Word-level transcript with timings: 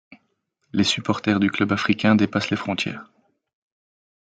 Les 0.73 0.83
supporters 0.85 1.39
du 1.39 1.51
Club 1.51 1.71
africain 1.73 2.15
dépassent 2.15 2.49
les 2.49 2.57
frontières. 2.57 3.05